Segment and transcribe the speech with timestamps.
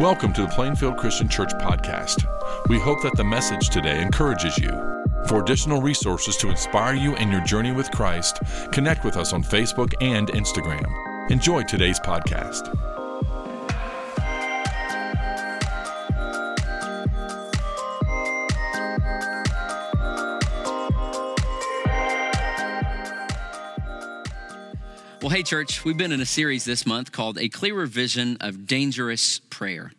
[0.00, 2.26] Welcome to the Plainfield Christian Church podcast.
[2.68, 4.70] We hope that the message today encourages you.
[5.28, 8.40] For additional resources to inspire you in your journey with Christ,
[8.72, 11.30] connect with us on Facebook and Instagram.
[11.30, 12.76] Enjoy today's podcast.
[25.24, 28.66] Well, hey, church, we've been in a series this month called A Clearer Vision of
[28.66, 29.90] Dangerous Prayer.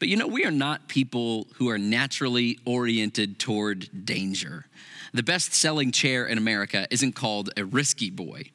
[0.00, 4.66] But you know, we are not people who are naturally oriented toward danger.
[5.14, 8.50] The best selling chair in America isn't called a risky boy,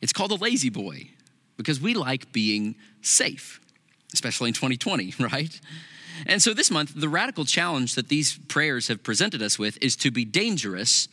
[0.00, 1.10] it's called a lazy boy
[1.58, 3.60] because we like being safe,
[4.14, 5.60] especially in 2020, right?
[6.24, 9.96] And so this month, the radical challenge that these prayers have presented us with is
[9.96, 11.08] to be dangerous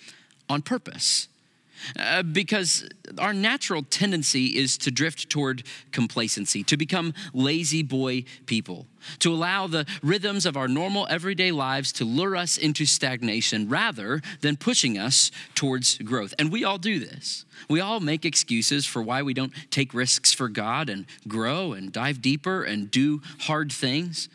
[0.48, 1.28] on purpose.
[1.98, 2.88] Uh, because
[3.18, 8.88] our natural tendency is to drift toward complacency, to become lazy boy people,
[9.20, 14.22] to allow the rhythms of our normal everyday lives to lure us into stagnation rather
[14.42, 16.34] than pushing us towards growth.
[16.40, 17.46] And we all do this.
[17.70, 21.92] We all make excuses for why we don't take risks for God and grow and
[21.92, 24.30] dive deeper and do hard things.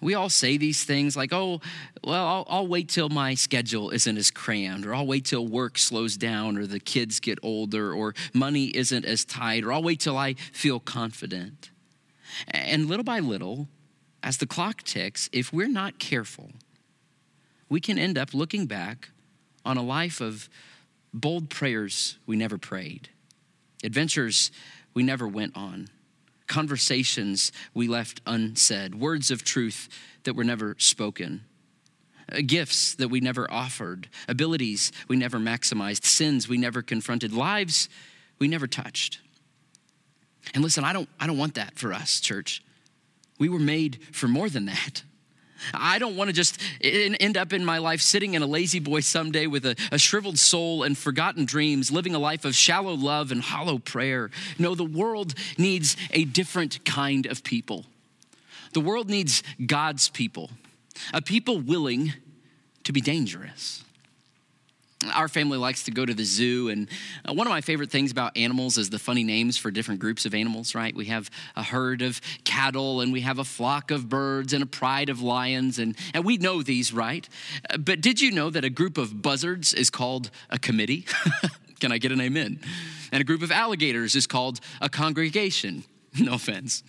[0.00, 1.60] We all say these things like, oh,
[2.04, 5.78] well, I'll, I'll, wait till my schedule isn't as crammed, or I'll wait till work
[5.78, 10.00] slows down, or the kids get older, or money isn't as tight, or I'll wait
[10.00, 11.70] till I feel confident.
[12.48, 13.68] And little by little,
[14.22, 16.50] as the clock ticks, if we're not careful,
[17.68, 19.10] we can end up looking back
[19.64, 20.50] on a life of
[21.14, 23.08] bold prayers we never prayed,
[23.82, 24.50] adventures
[24.92, 25.88] we never went on
[26.46, 29.88] conversations we left unsaid, words of truth
[30.24, 31.44] that were never spoken,
[32.32, 37.88] uh, gifts that we never offered, abilities we never maximized, sins we never confronted, lives
[38.38, 39.20] we never touched.
[40.54, 42.62] And listen, I don't, I don't want that for us, church.
[43.38, 45.02] We were made for more than that.
[45.72, 49.00] I don't want to just end up in my life sitting in a lazy boy
[49.00, 53.32] someday with a, a, shriveled soul and forgotten dreams, living a life of shallow love
[53.32, 54.30] and hollow prayer.
[54.58, 57.86] No, the world needs a different kind of people.
[58.72, 60.50] The world needs God's people,
[61.14, 62.12] a people willing
[62.84, 63.85] to be dangerous.
[65.12, 66.88] Our family likes to go to the zoo, and
[67.28, 70.24] uh, one of my favorite things about animals is the funny names for different groups
[70.24, 70.94] of animals, right?
[70.94, 74.66] We have a herd of cattle, and we have a flock of birds, and a
[74.66, 77.28] pride of lions, and, and we know these, right?
[77.68, 81.04] Uh, but did you know that a group of buzzards is called a committee?
[81.80, 82.60] Can I get an amen?
[83.12, 85.84] And a group of alligators is called a congregation.
[86.18, 86.82] No offense.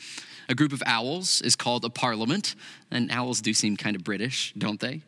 [0.47, 2.55] A group of owls is called a parliament,
[2.89, 5.01] and owls do seem kind of British, don't they?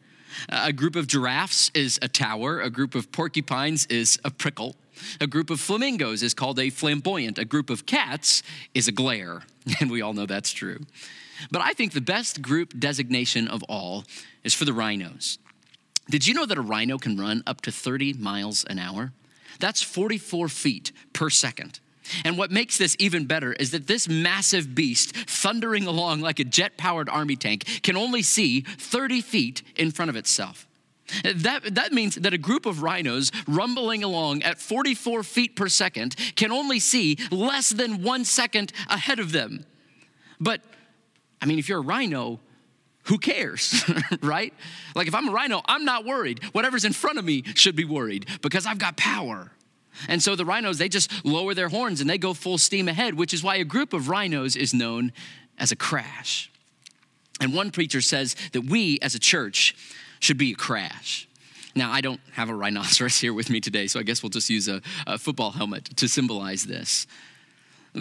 [0.50, 2.62] Uh, a group of giraffes is a tower.
[2.62, 4.76] A group of porcupines is a prickle.
[5.22, 7.38] A group of flamingos is called a flamboyant.
[7.38, 9.44] A group of cats is a glare.
[9.80, 10.80] And we all know that's true.
[11.52, 14.04] But I think the best group designation of all
[14.44, 15.38] is for the rhinos.
[16.10, 19.14] Did you know that a rhino can run up to 30 miles an hour?
[19.60, 21.80] That's 44 feet per second.
[22.24, 26.44] And what makes this even better is that this massive beast, thundering along like a
[26.44, 30.68] jet powered army tank, can only see 30 feet in front of itself.
[31.24, 36.16] That, that means that a group of rhinos rumbling along at 44 feet per second
[36.36, 39.66] can only see less than one second ahead of them.
[40.40, 40.62] But,
[41.42, 42.40] I mean, if you're a rhino,
[43.04, 43.84] who cares,
[44.22, 44.54] right?
[44.96, 46.44] Like if I'm a rhino, I'm not worried.
[46.52, 49.52] Whatever's in front of me should be worried because I've got power.
[50.08, 53.16] And so the rhinos, they just lower their horns and they go full steam ahead,
[53.16, 55.12] which is why a group of rhinos is known
[55.58, 56.52] as a crash.
[57.42, 59.76] And one preacher says that we as a church
[60.20, 61.28] should be a crash.
[61.76, 64.50] Now, I don't have a rhinoceros here with me today, so I guess we'll just
[64.50, 67.08] use a, a football helmet to symbolize this.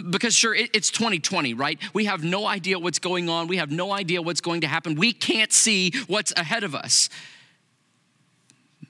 [0.09, 1.79] Because, sure, it, it's 2020, right?
[1.93, 3.47] We have no idea what's going on.
[3.47, 4.95] We have no idea what's going to happen.
[4.95, 7.09] We can't see what's ahead of us.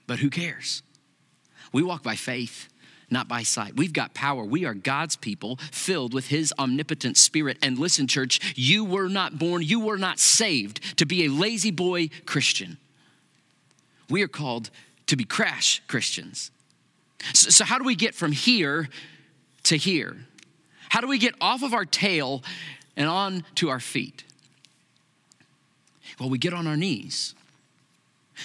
[0.07, 0.81] But who cares?
[1.71, 2.67] We walk by faith
[3.11, 3.75] not by sight.
[3.75, 4.43] We've got power.
[4.43, 7.57] We are God's people filled with His omnipotent spirit.
[7.61, 11.71] And listen, church, you were not born, you were not saved to be a lazy
[11.71, 12.77] boy Christian.
[14.09, 14.69] We are called
[15.07, 16.51] to be crash Christians.
[17.33, 18.89] So, so how do we get from here
[19.63, 20.17] to here?
[20.89, 22.43] How do we get off of our tail
[22.95, 24.23] and on to our feet?
[26.19, 27.35] Well, we get on our knees.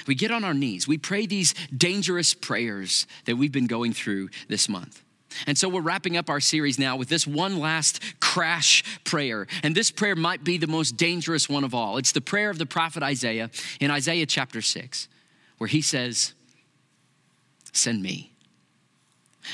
[0.06, 0.87] We get on our knees.
[0.88, 5.02] We pray these dangerous prayers that we've been going through this month.
[5.46, 9.46] And so we're wrapping up our series now with this one last crash prayer.
[9.62, 11.96] And this prayer might be the most dangerous one of all.
[11.96, 13.50] It's the prayer of the prophet Isaiah
[13.81, 15.08] in Isaiah chapter 6,
[15.58, 16.35] where he says,
[17.73, 18.31] Send me.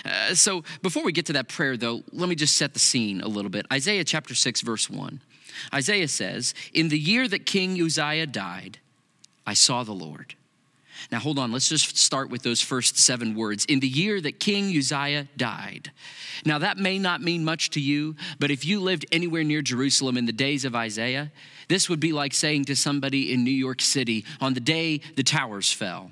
[0.04, 3.20] Uh, so before we get to that prayer, though, let me just set the scene
[3.22, 3.66] a little bit.
[3.72, 5.20] Isaiah chapter 6, verse 1.
[5.74, 8.78] Isaiah says, In the year that King Uzziah died,
[9.46, 10.34] I saw the Lord.
[11.10, 13.64] Now, hold on, let's just start with those first seven words.
[13.64, 15.90] In the year that King Uzziah died.
[16.44, 20.16] Now, that may not mean much to you, but if you lived anywhere near Jerusalem
[20.16, 21.32] in the days of Isaiah,
[21.68, 25.22] this would be like saying to somebody in New York City on the day the
[25.22, 26.10] towers fell.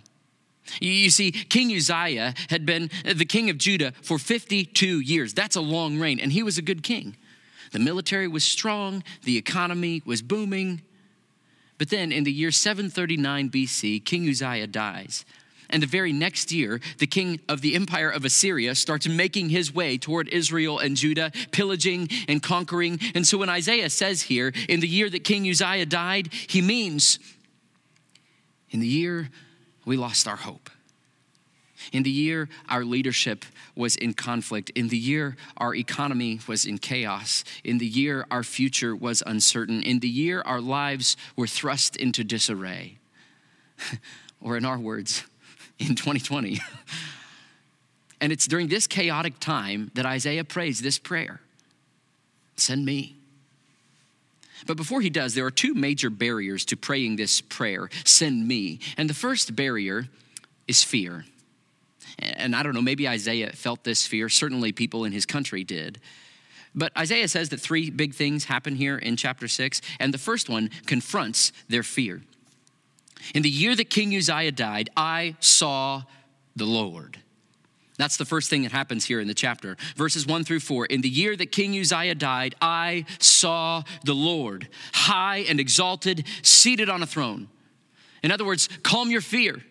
[0.80, 5.32] You see, King Uzziah had been the king of Judah for 52 years.
[5.32, 7.16] That's a long reign, and he was a good king.
[7.72, 10.82] The military was strong, the economy was booming.
[11.78, 15.24] But then in the year 739 BC, King Uzziah dies.
[15.70, 19.72] And the very next year, the king of the empire of Assyria starts making his
[19.72, 22.98] way toward Israel and Judah, pillaging and conquering.
[23.14, 27.18] And so when Isaiah says here, in the year that King Uzziah died, he means
[28.70, 29.28] in the year
[29.84, 30.70] we lost our hope.
[31.92, 33.44] In the year our leadership
[33.74, 38.42] was in conflict, in the year our economy was in chaos, in the year our
[38.42, 42.98] future was uncertain, in the year our lives were thrust into disarray,
[44.40, 45.24] or in our words,
[45.78, 46.60] in 2020.
[48.20, 51.40] and it's during this chaotic time that Isaiah prays this prayer
[52.56, 53.14] Send me.
[54.66, 58.80] But before he does, there are two major barriers to praying this prayer send me.
[58.96, 60.08] And the first barrier
[60.66, 61.24] is fear.
[62.18, 64.28] And I don't know, maybe Isaiah felt this fear.
[64.28, 66.00] Certainly, people in his country did.
[66.74, 70.48] But Isaiah says that three big things happen here in chapter six, and the first
[70.48, 72.22] one confronts their fear.
[73.34, 76.02] In the year that King Uzziah died, I saw
[76.54, 77.18] the Lord.
[77.96, 79.76] That's the first thing that happens here in the chapter.
[79.96, 80.86] Verses 1 through 4.
[80.86, 86.88] In the year that King Uzziah died, I saw the Lord, high and exalted, seated
[86.88, 87.48] on a throne.
[88.22, 89.64] In other words, calm your fear.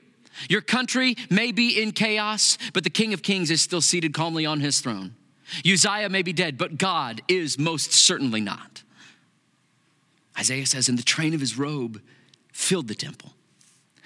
[0.49, 4.45] Your country may be in chaos, but the King of Kings is still seated calmly
[4.45, 5.15] on his throne.
[5.65, 8.83] Uzziah may be dead, but God is most certainly not.
[10.37, 12.01] Isaiah says, and the train of his robe
[12.51, 13.33] filled the temple.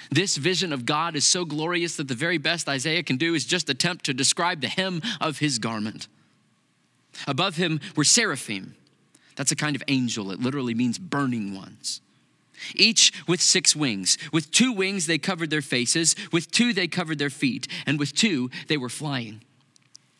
[0.09, 3.45] This vision of God is so glorious that the very best Isaiah can do is
[3.45, 6.07] just attempt to describe the hem of his garment.
[7.27, 8.75] Above him were seraphim.
[9.35, 12.01] That's a kind of angel, it literally means burning ones
[12.75, 14.17] each with six wings.
[14.31, 18.13] With two wings, they covered their faces, with two, they covered their feet, and with
[18.13, 19.41] two, they were flying.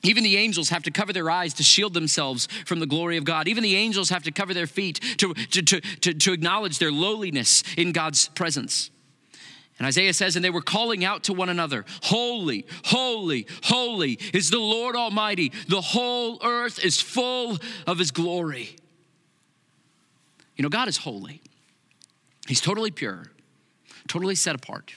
[0.04, 3.24] Even the angels have to cover their eyes to shield themselves from the glory of
[3.24, 3.48] God.
[3.48, 6.92] Even the angels have to cover their feet to, to, to, to, to acknowledge their
[6.92, 8.90] lowliness in God's presence.
[9.78, 14.50] And Isaiah says, and they were calling out to one another, Holy, holy, holy is
[14.50, 15.52] the Lord Almighty.
[15.68, 17.58] The whole earth is full
[17.88, 18.76] of his glory.
[20.56, 21.42] You know, God is holy.
[22.48, 23.26] He's totally pure,
[24.08, 24.94] totally set apart.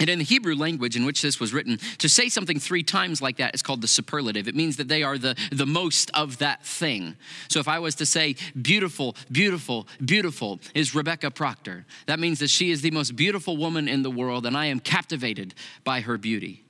[0.00, 3.22] And in the Hebrew language in which this was written, to say something three times
[3.22, 4.48] like that is called the superlative.
[4.48, 7.14] It means that they are the, the most of that thing.
[7.48, 12.50] So if I was to say, beautiful, beautiful, beautiful is Rebecca Proctor, that means that
[12.50, 15.54] she is the most beautiful woman in the world, and I am captivated
[15.84, 16.64] by her beauty.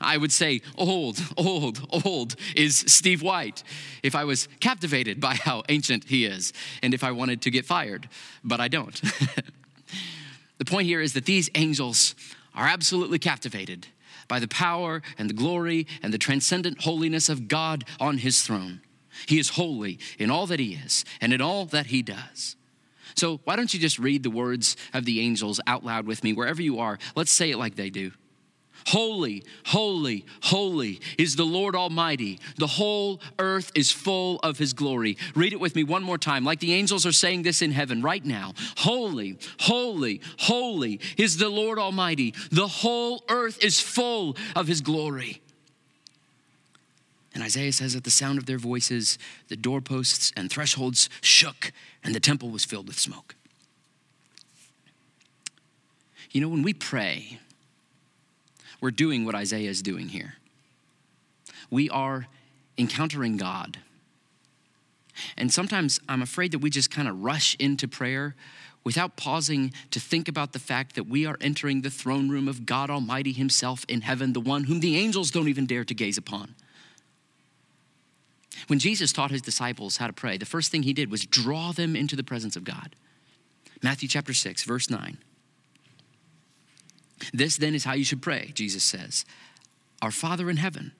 [0.00, 3.62] I would say, old, old, old is Steve White
[4.02, 6.52] if I was captivated by how ancient he is
[6.82, 8.08] and if I wanted to get fired,
[8.42, 8.94] but I don't.
[10.58, 12.14] the point here is that these angels
[12.54, 13.88] are absolutely captivated
[14.28, 18.80] by the power and the glory and the transcendent holiness of God on his throne.
[19.26, 22.56] He is holy in all that he is and in all that he does.
[23.16, 26.32] So, why don't you just read the words of the angels out loud with me
[26.32, 26.98] wherever you are?
[27.14, 28.10] Let's say it like they do.
[28.86, 32.38] Holy, holy, holy is the Lord Almighty.
[32.56, 35.16] The whole earth is full of his glory.
[35.34, 38.02] Read it with me one more time, like the angels are saying this in heaven
[38.02, 38.52] right now.
[38.76, 42.34] Holy, holy, holy is the Lord Almighty.
[42.50, 45.40] The whole earth is full of his glory.
[47.32, 51.72] And Isaiah says, at the sound of their voices, the doorposts and thresholds shook,
[52.04, 53.34] and the temple was filled with smoke.
[56.30, 57.40] You know, when we pray,
[58.84, 60.34] we're doing what Isaiah is doing here.
[61.70, 62.26] We are
[62.76, 63.78] encountering God.
[65.38, 68.34] And sometimes I'm afraid that we just kind of rush into prayer
[68.84, 72.66] without pausing to think about the fact that we are entering the throne room of
[72.66, 76.18] God Almighty Himself in heaven, the one whom the angels don't even dare to gaze
[76.18, 76.54] upon.
[78.66, 81.72] When Jesus taught his disciples how to pray, the first thing he did was draw
[81.72, 82.94] them into the presence of God.
[83.82, 85.16] Matthew chapter 6, verse 9.
[87.32, 89.24] This then is how you should pray, Jesus says
[90.02, 90.92] Our Father in heaven,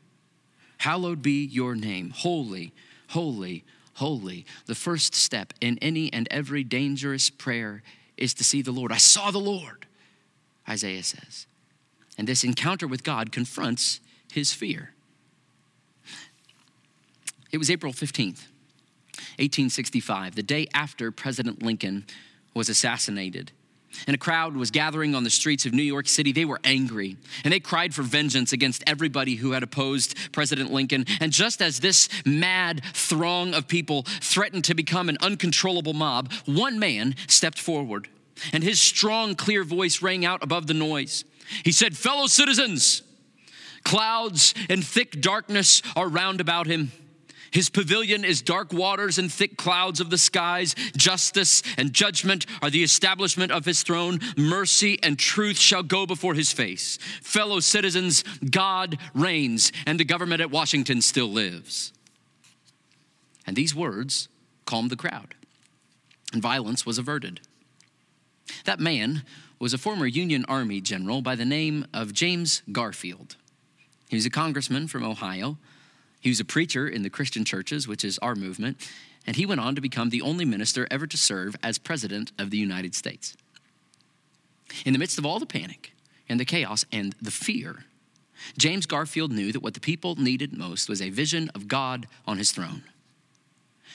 [0.79, 2.11] hallowed be your name.
[2.11, 2.73] Holy,
[3.09, 4.47] holy, holy.
[4.67, 7.83] The first step in any and every dangerous prayer
[8.17, 8.93] is to see the Lord.
[8.93, 9.87] I saw the Lord,
[10.69, 11.47] Isaiah says.
[12.17, 14.01] And this encounter with God confronts
[14.33, 14.91] his fear.
[17.51, 18.49] It was April 15th,
[19.39, 22.05] 1865, the day after President Lincoln
[22.53, 23.53] was assassinated.
[24.07, 26.33] And a crowd was gathering on the streets of New York City.
[26.33, 31.05] They were angry and they cried for vengeance against everybody who had opposed President Lincoln.
[31.21, 36.79] And just as this mad throng of people threatened to become an uncontrollable mob, one
[36.79, 38.09] man stepped forward
[38.53, 41.25] and his strong, clear voice rang out above the noise.
[41.65, 43.03] He said, Fellow citizens,
[43.85, 46.93] clouds and thick darkness are round about him.
[47.55, 50.75] His pavilion is dark waters and thick clouds of the skies.
[50.97, 54.19] Justice and judgment are the establishment of his throne.
[54.37, 56.99] Mercy and truth shall go before his face.
[57.23, 61.93] Fellow citizens, God reigns, and the government at Washington still lives.
[63.47, 64.29] And these words
[64.67, 65.37] calmed the crowd,
[66.33, 67.41] and violence was averted.
[68.65, 69.23] That man
[69.61, 73.37] was a former Union Army general by the name of James Garfield.
[74.09, 75.57] He was a congressman from Ohio
[76.25, 78.79] he was a preacher in the Christian churches, which is our movement,
[79.27, 82.49] and he went on to become the only minister ever to serve as president of
[82.49, 83.37] the United States.
[84.87, 85.93] In the midst of all the panic
[86.27, 87.85] and the chaos and the fear,
[88.57, 92.39] James Garfield knew that what the people needed most was a vision of God on
[92.39, 92.85] his throne.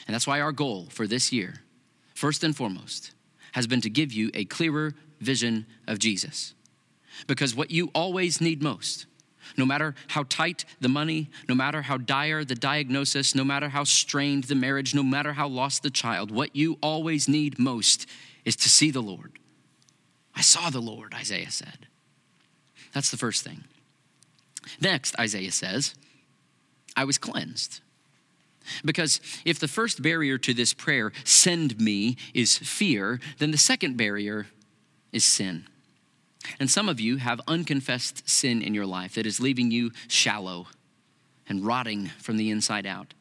[0.05, 1.61] And that's why our goal for this year,
[2.13, 3.11] first and foremost,
[3.53, 6.53] has been to give you a clearer vision of Jesus.
[7.25, 9.07] Because what you always need most
[9.57, 13.83] no matter how tight the money, no matter how dire the diagnosis, no matter how
[13.83, 18.05] strained the marriage, no matter how lost the child, what you always need most
[18.45, 19.39] is to see the Lord.
[20.35, 21.87] I saw the Lord, Isaiah said.
[22.93, 23.65] That's the first thing.
[24.81, 25.95] Next, Isaiah says,
[26.95, 27.81] I was cleansed.
[28.85, 33.97] Because if the first barrier to this prayer, send me, is fear, then the second
[33.97, 34.47] barrier
[35.11, 35.65] is sin.
[36.59, 40.67] And some of you have unconfessed sin in your life that is leaving you shallow
[41.47, 43.13] and rotting from the inside out.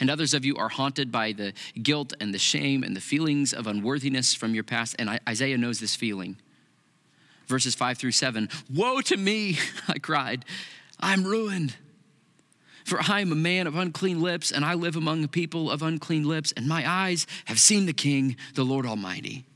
[0.00, 3.52] And others of you are haunted by the guilt and the shame and the feelings
[3.52, 4.96] of unworthiness from your past.
[4.98, 6.36] And Isaiah knows this feeling.
[7.46, 9.58] Verses five through seven Woe to me,
[9.88, 10.44] I cried,
[10.98, 11.74] I'm ruined.
[12.84, 15.82] For I am a man of unclean lips, and I live among a people of
[15.82, 19.46] unclean lips, and my eyes have seen the King, the Lord Almighty.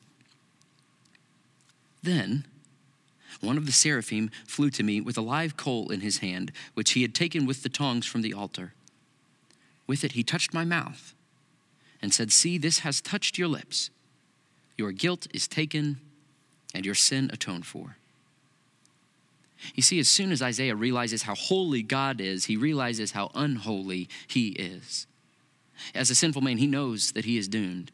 [2.02, 2.46] Then
[3.40, 6.92] one of the seraphim flew to me with a live coal in his hand, which
[6.92, 8.74] he had taken with the tongs from the altar.
[9.86, 11.14] With it, he touched my mouth
[12.02, 13.90] and said, See, this has touched your lips.
[14.76, 15.98] Your guilt is taken
[16.74, 17.96] and your sin atoned for.
[19.74, 24.08] You see, as soon as Isaiah realizes how holy God is, he realizes how unholy
[24.28, 25.06] he is.
[25.94, 27.90] As a sinful man, he knows that he is doomed.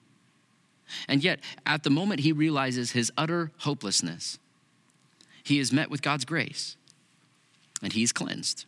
[1.09, 4.39] And yet, at the moment he realizes his utter hopelessness,
[5.45, 6.77] he is met with God's grace
[7.83, 8.65] and he's cleansed.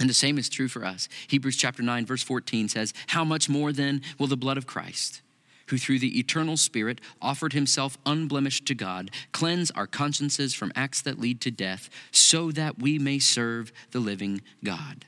[0.00, 1.08] And the same is true for us.
[1.28, 5.22] Hebrews chapter 9, verse 14 says, How much more then will the blood of Christ,
[5.66, 11.02] who through the eternal Spirit offered himself unblemished to God, cleanse our consciences from acts
[11.02, 15.04] that lead to death, so that we may serve the living God?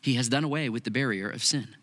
[0.00, 1.76] He has done away with the barrier of sin.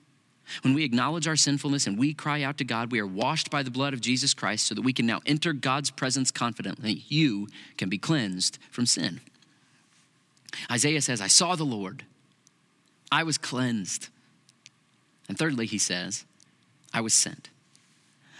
[0.61, 3.63] When we acknowledge our sinfulness and we cry out to God, we are washed by
[3.63, 7.03] the blood of Jesus Christ so that we can now enter God's presence confidently.
[7.07, 9.21] You can be cleansed from sin.
[10.71, 12.03] Isaiah says, I saw the Lord,
[13.11, 14.09] I was cleansed.
[15.29, 16.25] And thirdly, he says,
[16.93, 17.49] I was sent.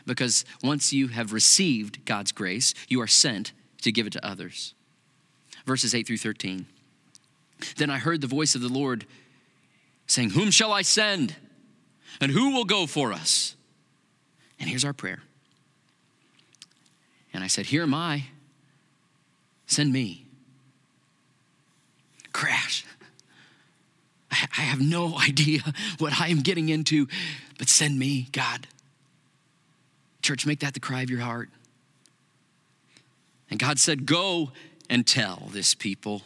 [0.05, 4.73] Because once you have received God's grace, you are sent to give it to others.
[5.65, 6.65] Verses 8 through 13.
[7.75, 9.05] Then I heard the voice of the Lord
[10.05, 11.35] saying, Whom shall I send?
[12.19, 13.55] And who will go for us?
[14.59, 15.19] And here's our prayer.
[17.33, 18.25] And I said, Here am I.
[19.67, 20.25] Send me.
[22.33, 22.85] Crash.
[24.31, 25.61] I have no idea
[25.97, 27.07] what I am getting into,
[27.57, 28.67] but send me, God.
[30.21, 31.49] Church, make that the cry of your heart.
[33.49, 34.51] And God said, Go
[34.89, 36.23] and tell this people.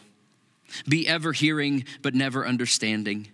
[0.88, 3.28] Be ever hearing, but never understanding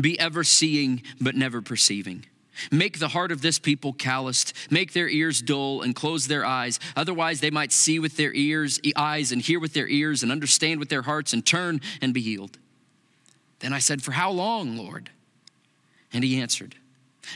[0.00, 2.26] be ever seeing, but never perceiving.
[2.70, 6.78] Make the heart of this people calloused, make their ears dull, and close their eyes.
[6.94, 10.78] Otherwise, they might see with their ears, eyes, and hear with their ears, and understand
[10.78, 12.58] with their hearts, and turn and be healed.
[13.60, 15.10] Then I said, For how long, Lord?
[16.12, 16.76] And he answered,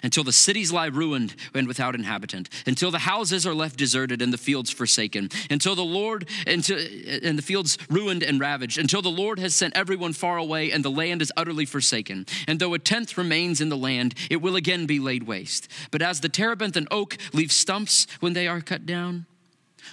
[0.02, 4.32] until the cities lie ruined and without inhabitant, until the houses are left deserted and
[4.32, 9.08] the fields forsaken, until the Lord until, and the fields ruined and ravaged, until the
[9.08, 12.26] Lord has sent everyone far away and the land is utterly forsaken.
[12.46, 15.68] And though a tenth remains in the land, it will again be laid waste.
[15.90, 19.26] But as the terebinth and oak leave stumps when they are cut down,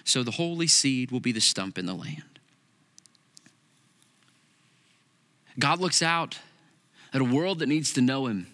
[0.04, 2.24] so the holy seed will be the stump in the land.
[5.60, 6.40] God looks out
[7.14, 8.48] at a world that needs to know him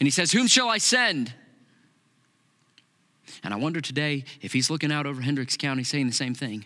[0.00, 1.32] And he says, Whom shall I send?
[3.44, 6.64] And I wonder today if he's looking out over Hendricks County saying the same thing.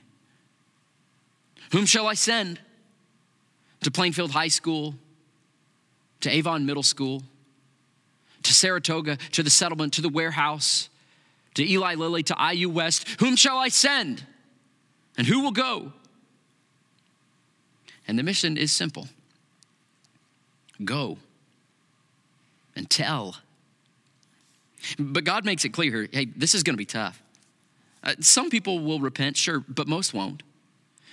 [1.72, 2.60] Whom shall I send?
[3.82, 4.94] To Plainfield High School,
[6.20, 7.22] to Avon Middle School,
[8.44, 10.88] to Saratoga, to the settlement, to the warehouse,
[11.54, 13.20] to Eli Lilly, to IU West.
[13.20, 14.24] Whom shall I send?
[15.18, 15.92] And who will go?
[18.06, 19.08] And the mission is simple
[20.84, 21.18] go
[22.76, 23.36] and tell.
[24.98, 27.22] But God makes it clear hey, this is going to be tough.
[28.02, 30.42] Uh, some people will repent, sure, but most won't.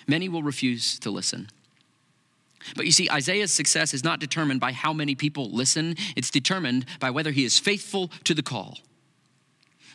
[0.08, 1.50] Many will refuse to listen.
[2.76, 6.86] But you see, Isaiah's success is not determined by how many people listen, it's determined
[7.00, 8.80] by whether he is faithful to the call.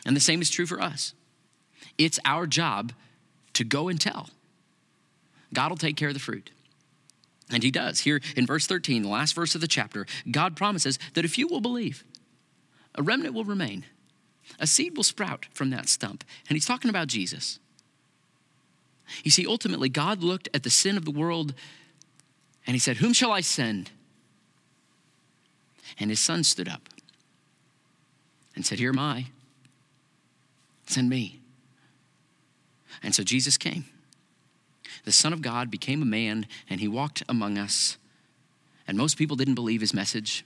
[0.05, 1.13] And the same is true for us.
[1.97, 2.93] It's our job
[3.53, 4.29] to go and tell.
[5.53, 6.51] God will take care of the fruit.
[7.51, 8.01] And he does.
[8.01, 11.47] Here in verse 13, the last verse of the chapter, God promises that if you
[11.47, 12.03] will believe,
[12.95, 13.85] a remnant will remain.
[14.59, 16.23] A seed will sprout from that stump.
[16.49, 17.59] And he's talking about Jesus.
[19.23, 21.53] You see, ultimately, God looked at the sin of the world
[22.65, 23.91] and he said, Whom shall I send?
[25.99, 26.89] And his son stood up
[28.55, 29.27] and said, Here am I.
[30.87, 31.39] Send me.
[33.03, 33.85] And so Jesus came.
[35.07, 37.95] The Son of God became a man and he walked among us.
[38.89, 40.43] And most people didn't believe his message,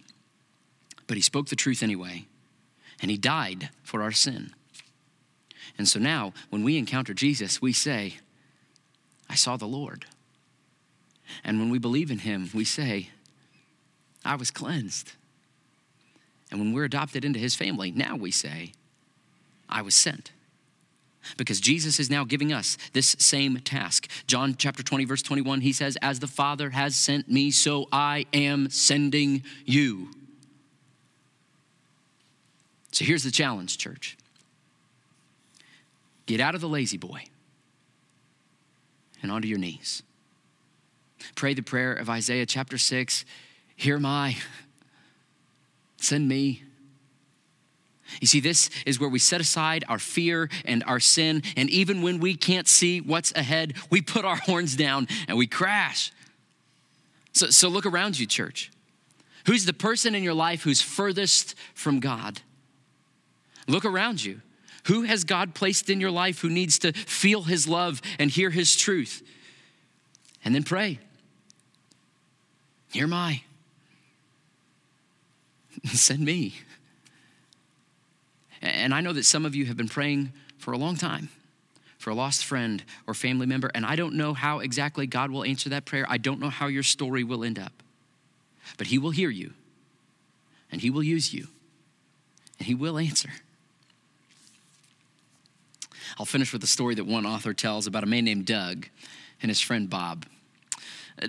[1.08, 2.28] but he spoke the truth anyway.
[3.02, 4.54] And he died for our sin.
[5.80, 8.18] And so now, when we encounter Jesus, we say,
[9.28, 10.06] I saw the Lord.
[11.44, 13.10] And when we believe in him, we say,
[14.24, 15.14] I was cleansed.
[16.52, 18.74] And when we're adopted into his family, now we say,
[19.68, 20.32] I was sent.
[21.38, 24.10] Because Jesus is now giving us this same task.
[24.28, 28.26] John chapter 20, verse 21, he says, As the Father has sent me, so I
[28.34, 30.10] am sending you.
[32.92, 34.18] So here's the challenge, church
[36.28, 37.26] get out of the lazy boy
[39.22, 40.02] and onto your knees.
[41.36, 43.26] Pray the prayer of Isaiah chapter 6
[43.76, 44.38] Hear my,
[45.98, 46.64] send me.
[48.20, 52.02] You see, this is where we set aside our fear and our sin, and even
[52.02, 56.12] when we can't see what's ahead, we put our horns down and we crash.
[57.34, 58.72] So, so look around you, church.
[59.46, 62.42] Who's the person in your life who's furthest from God?
[63.68, 64.42] Look around you.
[64.86, 68.50] Who has God placed in your life who needs to feel his love and hear
[68.50, 69.22] his truth?
[70.44, 71.00] And then pray.
[72.92, 73.44] Here am I.
[75.86, 76.56] Send me.
[78.62, 81.30] And I know that some of you have been praying for a long time
[82.02, 85.44] for a lost friend or family member, and I don't know how exactly God will
[85.44, 86.06] answer that prayer.
[86.10, 87.72] I don't know how your story will end up.
[88.78, 89.54] But He will hear you,
[90.72, 91.48] and He will use you,
[92.58, 93.30] and He will answer.
[96.18, 98.88] I'll finish with a story that one author tells about a man named Doug
[99.42, 100.26] and his friend Bob.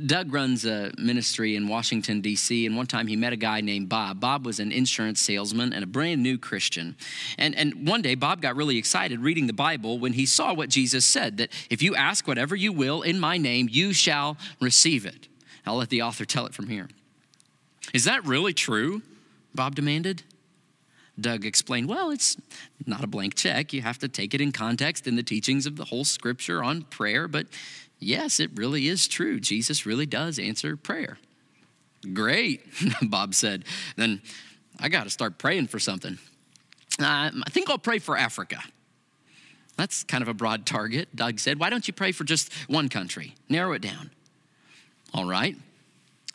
[0.06, 3.88] Doug runs a ministry in Washington, D.C., and one time he met a guy named
[3.88, 4.20] Bob.
[4.20, 6.96] Bob was an insurance salesman and a brand new Christian.
[7.36, 10.68] And, and one day, Bob got really excited reading the Bible when he saw what
[10.68, 15.04] Jesus said that if you ask whatever you will in my name, you shall receive
[15.04, 15.28] it.
[15.66, 16.88] I'll let the author tell it from here.
[17.92, 19.02] Is that really true?
[19.54, 20.22] Bob demanded.
[21.20, 22.38] Doug explained, well, it's
[22.86, 23.72] not a blank check.
[23.72, 26.82] You have to take it in context in the teachings of the whole scripture on
[26.82, 27.46] prayer, but
[28.02, 29.40] yes, it really is true.
[29.40, 31.18] Jesus really does answer prayer.
[32.12, 32.64] Great,
[33.02, 33.64] Bob said.
[33.96, 34.20] Then
[34.80, 36.18] I got to start praying for something.
[37.00, 38.58] Uh, I think I'll pray for Africa.
[39.76, 41.58] That's kind of a broad target, Doug said.
[41.58, 43.34] Why don't you pray for just one country?
[43.48, 44.10] Narrow it down.
[45.14, 45.56] All right,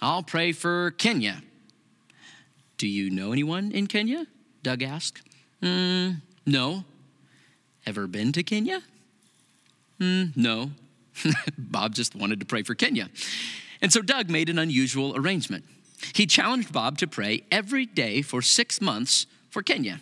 [0.01, 1.41] I'll pray for Kenya.
[2.77, 4.27] Do you know anyone in Kenya?
[4.63, 5.21] Doug asked.
[5.61, 6.83] Mm, no.
[7.85, 8.81] Ever been to Kenya?
[9.99, 10.71] Mm, no.
[11.57, 13.09] Bob just wanted to pray for Kenya.
[13.81, 15.65] And so Doug made an unusual arrangement.
[16.13, 19.99] He challenged Bob to pray every day for six months for Kenya.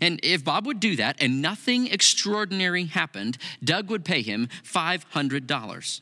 [0.00, 6.00] And if Bob would do that and nothing extraordinary happened, Doug would pay him $500.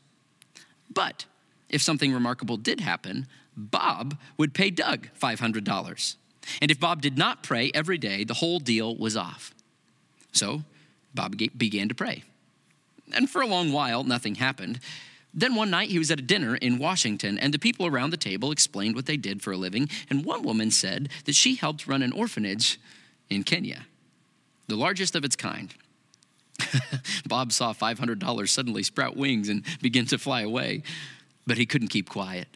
[0.93, 1.25] But
[1.69, 6.15] if something remarkable did happen, Bob would pay Doug $500.
[6.61, 9.53] And if Bob did not pray every day, the whole deal was off.
[10.31, 10.63] So
[11.13, 12.23] Bob began to pray.
[13.13, 14.79] And for a long while, nothing happened.
[15.33, 18.17] Then one night he was at a dinner in Washington, and the people around the
[18.17, 19.89] table explained what they did for a living.
[20.09, 22.79] And one woman said that she helped run an orphanage
[23.29, 23.85] in Kenya,
[24.67, 25.73] the largest of its kind.
[27.27, 30.83] Bob saw $500 suddenly sprout wings and begin to fly away,
[31.45, 32.47] but he couldn't keep quiet.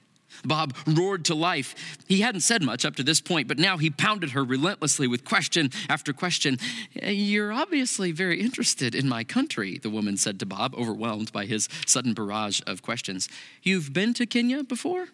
[0.44, 1.76] Bob roared to life.
[2.08, 5.26] He hadn't said much up to this point, but now he pounded her relentlessly with
[5.26, 6.58] question after question.
[6.94, 11.68] You're obviously very interested in my country, the woman said to Bob, overwhelmed by his
[11.86, 13.30] sudden barrage of questions.
[13.64, 15.08] You've been to Kenya before?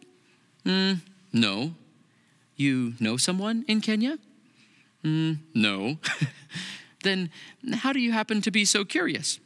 [0.65, 0.99] Mm,
[1.31, 1.73] no.
[2.55, 4.17] You know someone in Kenya?
[5.03, 5.97] Mm, no.
[7.03, 7.29] then
[7.73, 9.39] how do you happen to be so curious?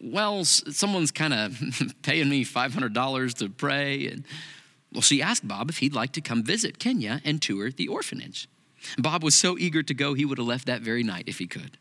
[0.00, 1.58] Well, someone's kind of
[2.02, 4.24] paying me $500 to pray and
[4.94, 8.48] well, she asked Bob if he'd like to come visit Kenya and tour the orphanage.
[8.98, 11.46] Bob was so eager to go, he would have left that very night if he
[11.46, 11.76] could.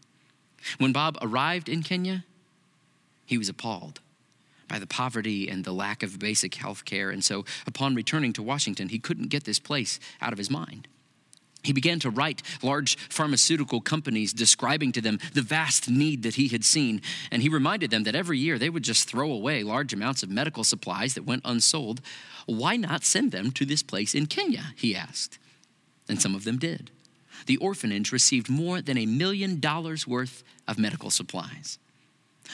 [0.78, 2.26] When Bob arrived in Kenya,
[3.26, 3.99] he was appalled
[4.67, 7.10] by the poverty and the lack of basic health care.
[7.10, 10.88] And so, upon returning to Washington, he couldn't get this place out of his mind.
[11.63, 16.49] He began to write large pharmaceutical companies describing to them the vast need that he
[16.49, 17.02] had seen.
[17.32, 20.30] And he reminded them that every year they would just throw away large amounts of
[20.30, 22.02] medical supplies that went unsold.
[22.45, 24.73] Why not send them to this place in Kenya?
[24.76, 25.39] He asked.
[26.10, 26.91] And some of them did.
[27.45, 31.80] The orphanage received more than a million dollars worth of medical supplies.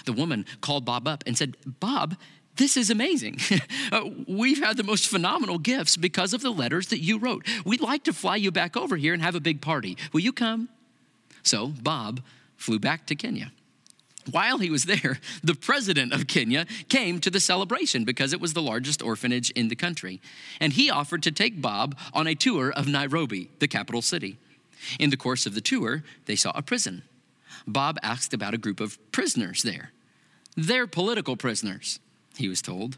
[0.06, 2.16] The woman called Bob up and said, Bob,
[2.60, 3.40] this is amazing.
[3.92, 7.48] uh, we've had the most phenomenal gifts because of the letters that you wrote.
[7.66, 9.98] We'd like to fly you back over here and have a big party.
[10.14, 10.70] Will you come?
[11.42, 12.22] So Bob
[12.58, 13.52] flew back to Kenya.
[14.30, 18.54] While he was there, the president of Kenya came to the celebration because it was
[18.54, 20.22] the largest orphanage in the country.
[20.60, 24.38] And he offered to take Bob on a tour of Nairobi, the capital city.
[25.00, 27.04] In the course of the tour, they saw a prison.
[27.66, 29.92] Bob asked about a group of prisoners there.
[30.56, 32.00] They're political prisoners
[32.40, 32.98] he was told.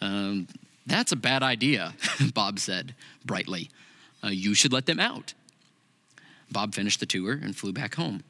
[0.00, 0.46] Um,
[0.86, 1.94] that's a bad idea,
[2.34, 3.70] Bob said brightly.
[4.24, 5.34] Uh, you should let them out.
[6.50, 8.22] Bob finished the tour and flew back home.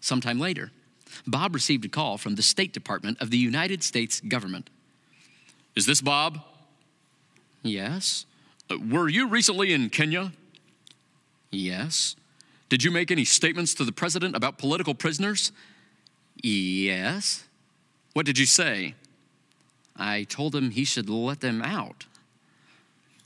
[0.00, 0.72] Sometime later,
[1.26, 4.68] Bob received a call from the State Department of the United States government.
[5.76, 6.40] Is this Bob?
[7.62, 8.26] Yes.
[8.68, 10.32] Uh, were you recently in Kenya?
[11.50, 12.16] Yes.
[12.68, 15.52] Did you make any statements to the president about political prisoners?
[16.42, 17.44] Yes.
[18.12, 18.94] What did you say?
[19.96, 22.06] I told him he should let them out.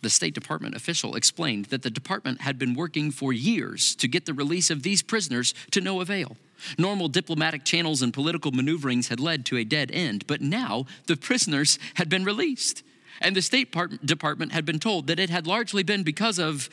[0.02, 4.26] The State Department official explained that the department had been working for years to get
[4.26, 6.36] the release of these prisoners to no avail.
[6.76, 11.16] Normal diplomatic channels and political maneuverings had led to a dead end, but now the
[11.16, 12.82] prisoners had been released.
[13.20, 13.74] And the State
[14.04, 16.68] Department had been told that it had largely been because of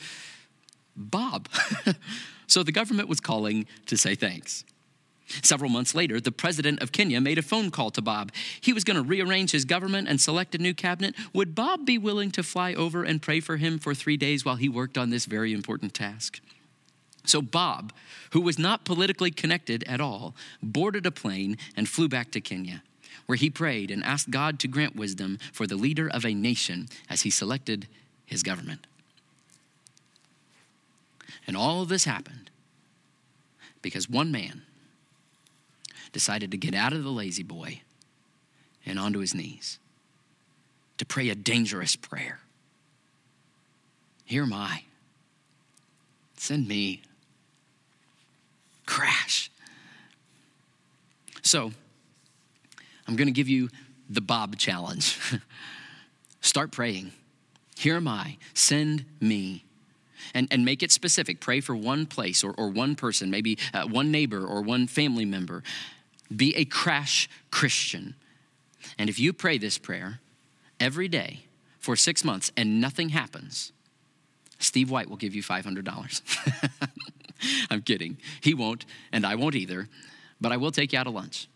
[0.94, 1.48] Bob.
[2.46, 4.64] so the government was calling to say thanks.
[5.42, 8.32] Several months later, the president of Kenya made a phone call to Bob.
[8.60, 11.14] He was going to rearrange his government and select a new cabinet.
[11.32, 14.56] Would Bob be willing to fly over and pray for him for three days while
[14.56, 16.40] he worked on this very important task?
[17.24, 17.92] So, Bob,
[18.32, 22.82] who was not politically connected at all, boarded a plane and flew back to Kenya,
[23.26, 26.88] where he prayed and asked God to grant wisdom for the leader of a nation
[27.08, 27.86] as he selected
[28.26, 28.86] his government.
[31.46, 32.50] And all of this happened
[33.82, 34.62] because one man
[36.12, 37.80] decided to get out of the lazy boy
[38.84, 39.78] and onto his knees
[40.98, 42.40] to pray a dangerous prayer.
[44.24, 44.84] Here am I.
[46.36, 47.02] Send me.
[48.86, 49.50] Crash.
[51.42, 51.72] So,
[53.06, 53.68] I'm going to give you
[54.08, 55.18] the Bob challenge.
[56.40, 57.12] Start praying.
[57.76, 58.38] Here am I.
[58.54, 59.64] Send me.
[60.34, 61.40] And, and make it specific.
[61.40, 65.24] Pray for one place or, or one person, maybe uh, one neighbor or one family
[65.24, 65.62] member.
[66.36, 68.14] Be a crash Christian.
[68.98, 70.20] And if you pray this prayer
[70.78, 71.44] every day
[71.78, 73.72] for six months and nothing happens,
[74.58, 76.22] Steve White will give you $500.
[77.70, 78.18] I'm kidding.
[78.40, 79.88] He won't, and I won't either,
[80.40, 81.48] but I will take you out to lunch.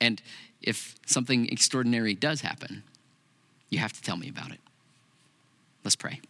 [0.00, 0.20] And
[0.60, 2.82] if something extraordinary does happen,
[3.70, 4.60] you have to tell me about it.
[5.84, 6.20] Let's pray.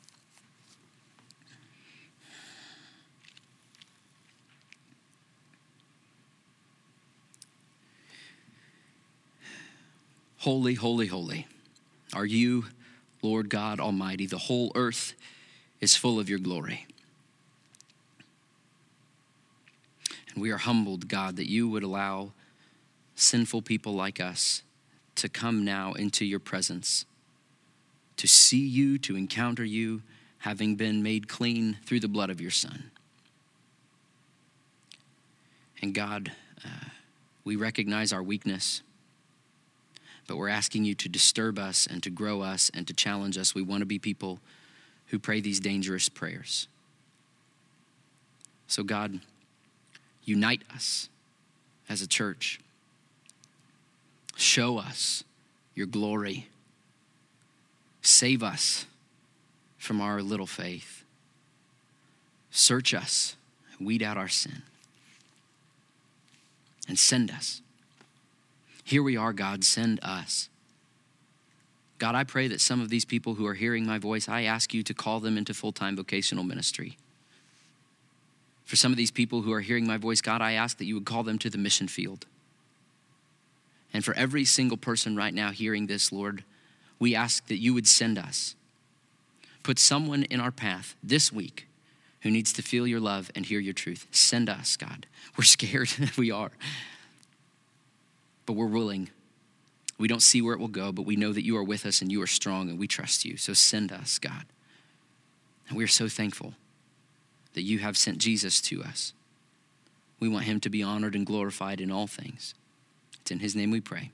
[10.42, 11.46] Holy, holy, holy
[12.12, 12.64] are you,
[13.22, 14.26] Lord God Almighty.
[14.26, 15.14] The whole earth
[15.81, 16.85] is full of your glory.
[20.35, 22.33] And we are humbled, God, that you would allow
[23.14, 24.64] sinful people like us
[25.14, 27.05] to come now into your presence,
[28.16, 30.02] to see you, to encounter you,
[30.38, 32.90] having been made clean through the blood of your Son.
[35.81, 36.33] And God,
[36.64, 36.88] uh,
[37.44, 38.83] we recognize our weakness
[40.26, 43.54] but we're asking you to disturb us and to grow us and to challenge us.
[43.54, 44.38] We want to be people
[45.08, 46.68] who pray these dangerous prayers.
[48.66, 49.20] So, God,
[50.24, 51.08] unite us
[51.88, 52.61] as a church.
[54.37, 55.24] Show us
[55.74, 56.48] your glory.
[58.00, 58.87] Save us
[59.78, 61.04] from our little faith.
[62.50, 63.37] Search us,
[63.80, 64.62] weed out our sin,
[66.88, 67.61] and send us.
[68.84, 70.48] Here we are, God, send us.
[71.98, 74.74] God, I pray that some of these people who are hearing my voice, I ask
[74.74, 76.96] you to call them into full time vocational ministry.
[78.64, 80.94] For some of these people who are hearing my voice, God, I ask that you
[80.94, 82.26] would call them to the mission field.
[83.92, 86.44] And for every single person right now hearing this, Lord,
[86.98, 88.56] we ask that you would send us.
[89.62, 91.68] Put someone in our path this week
[92.22, 94.06] who needs to feel your love and hear your truth.
[94.10, 95.06] Send us, God.
[95.36, 96.52] We're scared, we are.
[98.52, 99.08] But we're willing
[99.96, 102.02] we don't see where it will go, but we know that you are with us
[102.02, 103.38] and you are strong and we trust you.
[103.38, 104.44] So send us, God.
[105.68, 106.52] And we are so thankful
[107.54, 109.14] that you have sent Jesus to us.
[110.20, 112.52] We want him to be honored and glorified in all things.
[113.22, 114.10] It's in his name we pray.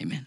[0.00, 0.26] Amen.